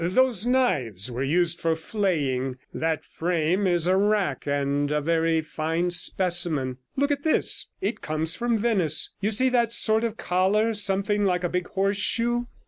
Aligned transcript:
Those 0.03 0.47
knives 0.47 1.11
were 1.11 1.21
used 1.21 1.59
for 1.59 1.75
flaying; 1.75 2.57
that 2.73 3.05
frame 3.05 3.67
is 3.67 3.85
a 3.85 3.95
rack, 3.95 4.47
and 4.47 4.89
a 4.91 4.99
very 4.99 5.41
fine 5.41 5.91
specimen. 5.91 6.77
Look 6.95 7.11
at 7.11 7.21
this; 7.21 7.67
it 7.81 8.01
comes 8.01 8.33
from 8.33 8.57
Venice. 8.57 9.11
You 9.21 9.29
see 9.29 9.49
that 9.49 9.73
sort 9.73 10.03
of 10.03 10.17
collar, 10.17 10.73
something 10.73 11.23
like 11.23 11.43
a 11.43 11.49
big 11.49 11.67
horseshoe? 11.67 12.45